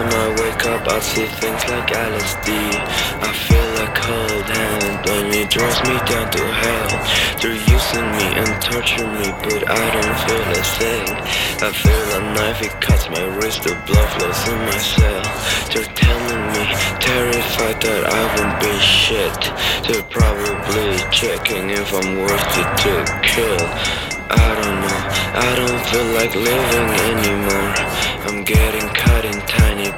[0.00, 2.48] Time I wake up, I see things like LSD.
[3.20, 6.92] I feel like cold hand when it draws me down to hell.
[7.40, 11.06] They're using me and torturing me, but I don't feel a thing.
[11.60, 15.24] I feel a knife, it cuts my wrist, the blood flows in my cell.
[15.72, 16.62] They're telling me,
[17.00, 19.40] terrified that I won't be shit.
[19.86, 23.64] They're probably checking if I'm worth it to kill.
[24.30, 24.79] I don't
[25.32, 27.74] I don't feel like living anymore.
[28.26, 29.90] I'm getting cut in tiny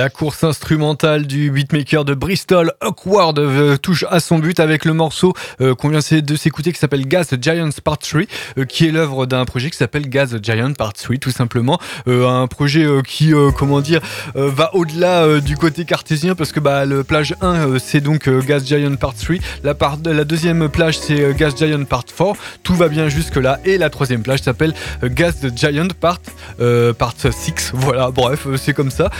[0.00, 4.94] La course instrumentale du beatmaker de Bristol, Awkward, euh, touche à son but avec le
[4.94, 8.22] morceau euh, qu'on vient de s'écouter qui s'appelle Gas Giants Part 3,
[8.56, 11.78] euh, qui est l'œuvre d'un projet qui s'appelle Gas Giant Part 3, tout simplement.
[12.06, 14.00] un projet qui, comment dire,
[14.34, 18.96] va au-delà du côté cartésien parce que bah, le plage 1, c'est donc Gas Giant
[18.96, 19.36] Part 3.
[19.64, 22.32] La, deuxième plage, c'est Gas Giant Part 4.
[22.62, 23.60] Tout va bien jusque-là.
[23.66, 24.72] Et la troisième plage s'appelle
[25.02, 26.20] Gas Giant Part,
[26.96, 27.72] part 6.
[27.74, 29.10] Voilà, bref, c'est comme ça.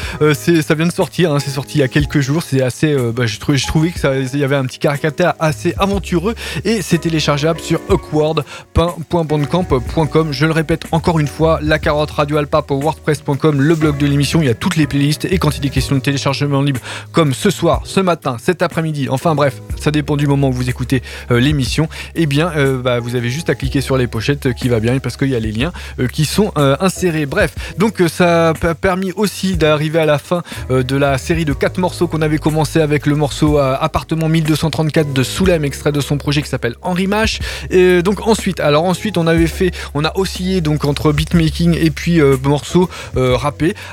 [0.70, 2.44] Ça vient de sortir, hein, c'est sorti il y a quelques jours.
[2.44, 6.36] C'est assez, euh, bah, je, trouvais, que ça, y avait un petit caractère assez aventureux
[6.64, 10.28] et c'est téléchargeable sur awkward.bandcamp.com.
[10.30, 14.42] Je le répète encore une fois, la carotte radio alpa wordpress.com, le blog de l'émission.
[14.42, 16.78] Il y a toutes les playlists et quand il est question de téléchargement libre,
[17.10, 20.70] comme ce soir, ce matin, cet après-midi, enfin bref, ça dépend du moment où vous
[20.70, 21.02] écoutez
[21.32, 21.88] euh, l'émission.
[22.14, 24.78] Et eh bien, euh, bah, vous avez juste à cliquer sur les pochettes qui va
[24.78, 25.72] bien parce qu'il y a les liens
[26.12, 27.26] qui sont insérés.
[27.26, 31.78] Bref, donc ça a permis aussi d'arriver à la fin de la série de 4
[31.78, 36.18] morceaux qu'on avait commencé avec le morceau euh, Appartement 1234 de Soulem, extrait de son
[36.18, 37.38] projet qui s'appelle Henri Mash.
[37.70, 41.90] Et donc ensuite, alors ensuite on avait fait, on a oscillé donc entre beatmaking et
[41.90, 42.88] puis euh, morceaux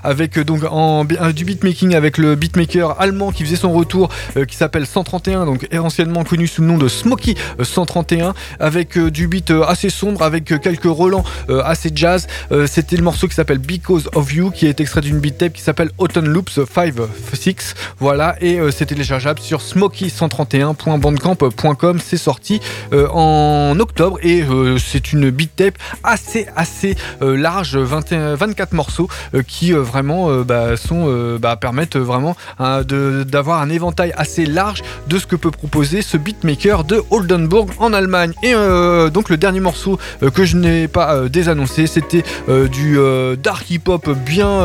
[0.04, 4.10] avec du beatmaking avec le beatmaker allemand qui faisait son retour
[4.48, 9.52] qui s'appelle 131 donc anciennement connu sous le nom de Smokey 131 avec du beat
[9.68, 11.24] assez sombre avec quelques relents
[11.64, 12.28] assez jazz
[12.66, 15.62] c'était le morceau qui s'appelle Because of You qui est extrait d'une beat tape qui
[15.62, 16.94] s'appelle Autumn Loop 5
[17.34, 22.60] 6 voilà et euh, c'est téléchargeable sur smoky131.bandcamp.com c'est sorti
[22.94, 29.08] euh, en octobre et euh, c'est une beat tape assez assez large 21, 24 morceaux
[29.48, 35.26] qui vraiment bah, sont bah, permettent vraiment hein, d'avoir un éventail assez large de ce
[35.26, 38.34] que peut proposer ce beatmaker de Oldenburg en Allemagne.
[38.44, 38.54] Et
[39.12, 39.98] donc le dernier morceau
[40.34, 42.24] que je n'ai pas désannoncé c'était
[42.72, 42.98] du
[43.42, 44.60] dark hip hop bien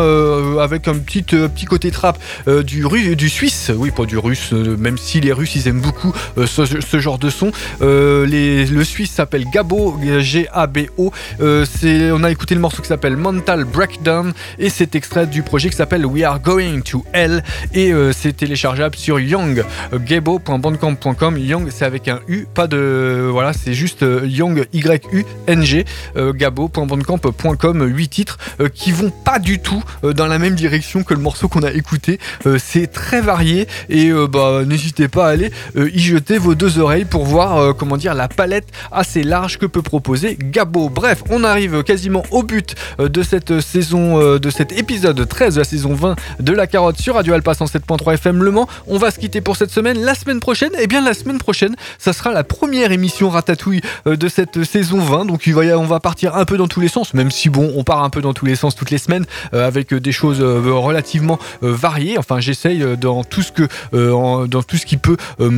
[0.60, 2.18] avec un petit, petit côté trap
[2.48, 2.84] euh, du,
[3.16, 6.44] du suisse, oui pas du russe, euh, même si les russes ils aiment beaucoup euh,
[6.46, 7.50] ce, genre de son.
[7.80, 11.12] Le suisse s'appelle Gabo, G-A-B-O.
[11.40, 15.76] on a écouté le morceau qui s'appelle Mental Breakdown et c'est extrait du projet qui
[15.76, 17.42] s'appelle We Are Going to Hell
[17.72, 19.64] et c'est téléchargeable sur young,
[19.94, 21.38] gabo.bandcamp.com.
[21.38, 23.30] Young c'est avec un U, pas de.
[23.32, 27.82] Voilà, c'est juste Young Y-U-N-G, gabo.bandcamp.com.
[27.82, 28.38] 8 titres
[28.74, 32.18] qui vont pas du tout dans la même direction que le morceau qu'on a écouté.
[32.46, 36.54] Euh, c'est très varié et euh, bah, n'hésitez pas à aller euh, y jeter vos
[36.54, 40.88] deux oreilles pour voir comment dire la palette assez large que peut proposer Gabo.
[40.88, 45.64] Bref, on arrive quasiment au but de cette saison, de cet épisode 13 de la
[45.64, 48.68] saison 20 de la carotte sur Radio Alpha 107.3 FM Le Mans.
[48.86, 50.00] On va se quitter pour cette semaine.
[50.02, 53.80] La semaine prochaine, et eh bien la semaine prochaine, ça sera la première émission ratatouille
[54.06, 55.26] de cette saison 20.
[55.26, 58.02] Donc on va partir un peu dans tous les sens, même si bon, on part
[58.02, 62.18] un peu dans tous les sens toutes les semaines avec des choses relativement varié.
[62.18, 65.50] Enfin, j'essaye euh, dans tout ce que, euh, dans tout ce qui peut euh,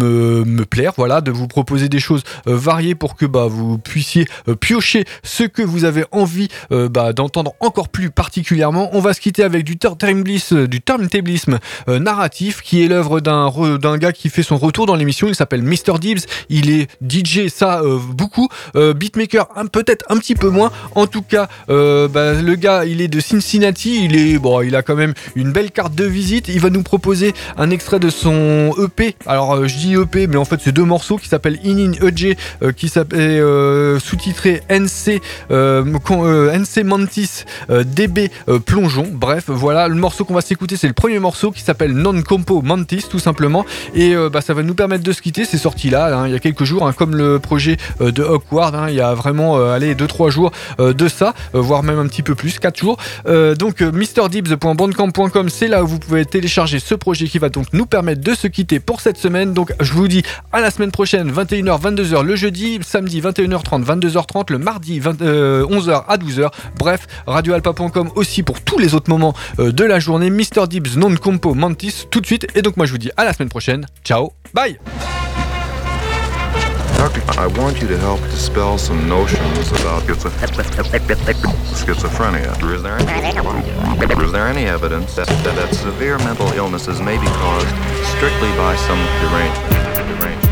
[0.45, 4.27] me, plaire, voilà, de vous proposer des choses variées pour que bah, vous puissiez
[4.61, 8.89] piocher ce que vous avez envie bah, d'entendre encore plus particulièrement.
[8.93, 13.99] On va se quitter avec du turntablisme, du turntablisme narratif, qui est l'œuvre d'un d'un
[13.99, 15.29] gars qui fait son retour dans l'émission.
[15.29, 15.99] Il s'appelle Mr.
[16.01, 16.21] Dibs.
[16.49, 20.73] Il est DJ, ça beaucoup, beatmaker peut-être un petit peu moins.
[20.95, 24.05] En tout cas, bah, le gars, il est de Cincinnati.
[24.05, 26.49] Il est bon, il a quand même une belle carte de visite.
[26.49, 29.17] Il va nous proposer un extrait de son EP.
[29.27, 31.93] Alors euh, je dis EP, mais en fait c'est deux morceaux qui s'appellent In In
[31.93, 35.21] EJ, euh, qui s'appelle euh, sous-titré NC
[36.85, 38.31] Mantis DB
[38.67, 39.09] Plongeon.
[39.13, 42.63] Bref, voilà le morceau qu'on va s'écouter, c'est le premier morceau qui s'appelle Non Compo
[42.63, 43.65] Mantis tout simplement.
[43.95, 45.45] Et bah, ça va nous permettre de se quitter.
[45.45, 48.75] C'est sorti là, hein, il y a quelques jours, hein, comme le projet de Awkward.
[48.75, 52.35] Hein, il y a vraiment allez 2-3 jours de ça, voire même un petit peu
[52.35, 52.99] plus, 4 jours.
[53.59, 58.35] donc MrDibs.bandcamp.com, c'est où vous pouvez télécharger ce projet qui va donc nous permettre de
[58.35, 59.53] se quitter pour cette semaine.
[59.53, 60.23] Donc je vous dis
[60.53, 66.01] à la semaine prochaine, 21h, 22h le jeudi, samedi 21h30, 22h30, le mardi 11h euh,
[66.09, 66.51] à 12h.
[66.79, 70.31] Bref, radioalpa.com aussi pour tous les autres moments euh, de la journée.
[70.31, 70.67] Mr.
[70.69, 72.47] Dibs, non compo, Mantis, tout de suite.
[72.55, 73.87] Et donc moi je vous dis à la semaine prochaine.
[74.05, 74.79] Ciao, bye
[77.05, 82.55] Doctor, I want you to help dispel some notions about schizophrenia.
[82.73, 87.27] Is there any, is there any evidence that, that, that severe mental illnesses may be
[87.27, 87.69] caused
[88.17, 90.19] strictly by some derangement?
[90.19, 90.44] derangement.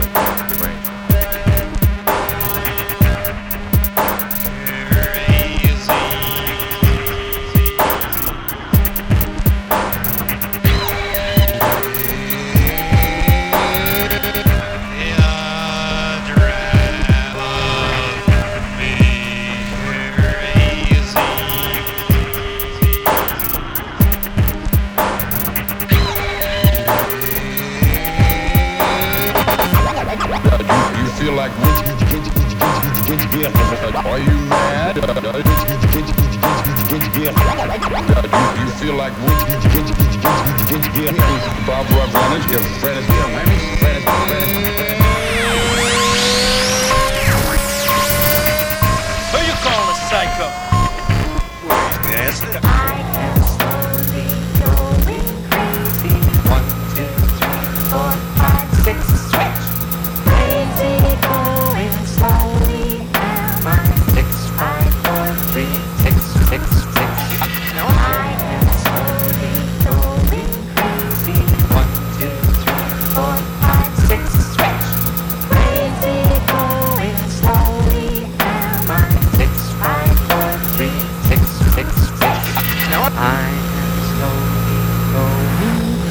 [42.53, 43.12] Rock your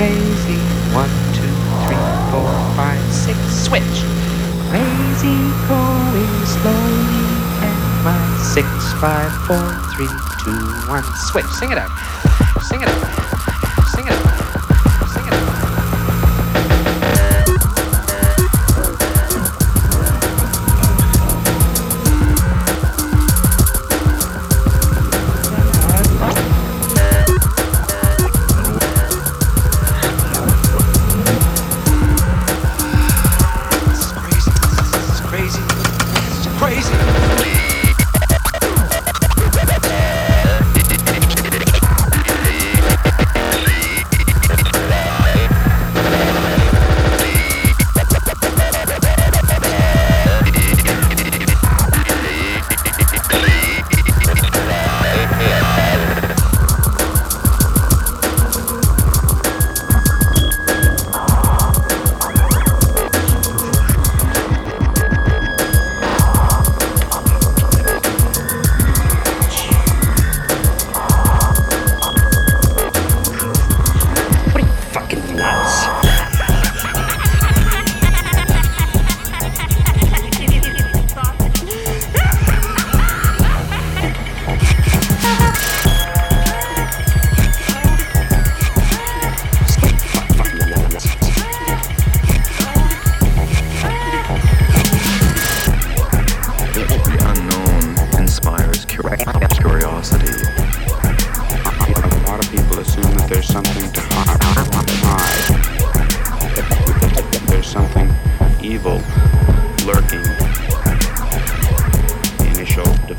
[0.02, 0.58] crazy.
[0.94, 1.54] One, two,
[1.86, 2.02] three,
[2.32, 3.98] four, five, six, switch.
[4.70, 5.38] Crazy
[5.70, 7.28] going slowly.
[7.62, 8.68] And my six,
[9.00, 10.10] five, four, three,
[10.44, 11.46] two, one, switch.
[11.60, 11.92] Sing it out.
[12.64, 13.31] Sing it out.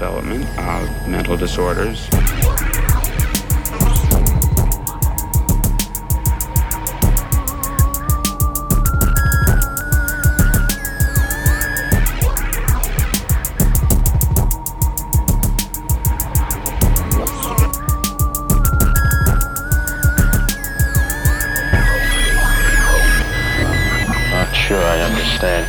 [0.03, 2.09] Development of mental disorders.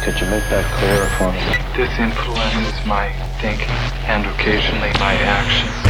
[0.04, 1.40] Could you make that clearer for me?
[1.78, 3.70] This influences my thinking
[4.04, 5.83] and occasionally my actions.